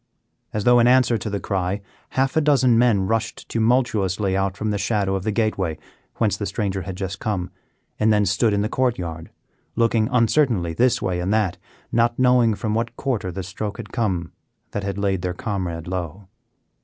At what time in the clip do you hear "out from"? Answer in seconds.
4.35-4.71